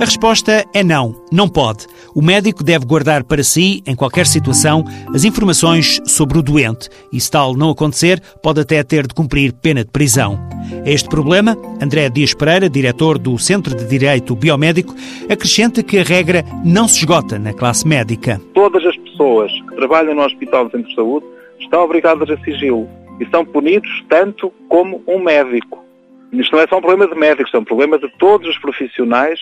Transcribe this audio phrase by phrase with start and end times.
[0.00, 1.84] A resposta é não, não pode.
[2.14, 7.20] O médico deve guardar para si, em qualquer situação, as informações sobre o doente e,
[7.20, 10.38] se tal não acontecer, pode até ter de cumprir pena de prisão.
[10.86, 14.94] A este problema, André Dias Pereira, diretor do Centro de Direito Biomédico,
[15.28, 18.40] acrescenta que a regra não se esgota na classe médica.
[18.54, 21.26] Todas as pessoas que trabalham no Hospital do Centro de Saúde
[21.58, 22.88] estão obrigadas a sigilo
[23.18, 25.84] e são punidos tanto como um médico.
[26.32, 29.40] Isto não é só um problema de médicos, é um problema de todos os profissionais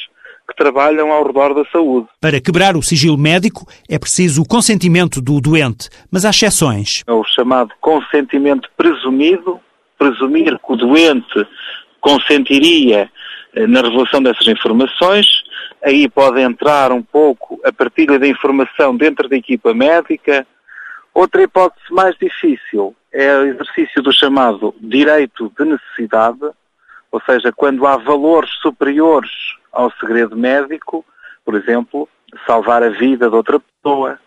[0.49, 2.07] que trabalham ao redor da saúde.
[2.21, 7.03] Para quebrar o sigilo médico é preciso o consentimento do doente, mas há exceções.
[7.07, 9.61] É o chamado consentimento presumido,
[9.99, 11.47] presumir que o doente
[12.01, 13.11] consentiria
[13.55, 15.27] eh, na revelação dessas informações,
[15.85, 20.47] aí pode entrar um pouco a partilha da informação dentro da equipa médica.
[21.13, 26.51] Outra hipótese mais difícil é o exercício do chamado direito de necessidade,
[27.11, 29.31] ou seja, quando há valores superiores
[29.77, 31.05] ao segredo médico,
[31.45, 32.09] por exemplo,
[32.47, 34.19] salvar a vida de outra pessoa,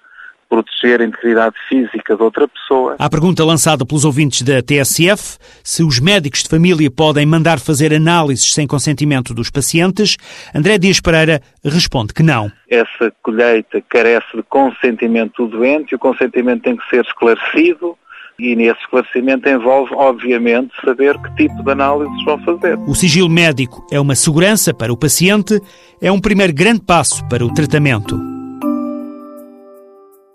[0.48, 2.96] proteger a integridade física de outra pessoa.
[2.98, 7.94] À pergunta lançada pelos ouvintes da TSF, se os médicos de família podem mandar fazer
[7.94, 10.18] análises sem consentimento dos pacientes,
[10.56, 12.52] André Dias Pereira responde que não.
[12.68, 17.98] Essa colheita carece de consentimento do doente e o consentimento tem que ser esclarecido
[18.40, 22.78] e nesse esclarecimento envolve, obviamente, saber que tipo de análises vão fazer.
[22.88, 25.59] O sigilo médico é uma segurança para o paciente,
[26.02, 28.39] é um primeiro grande passo para o tratamento.